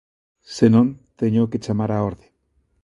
[0.55, 0.87] Se non,
[1.19, 2.27] téñoo que chamar á orde.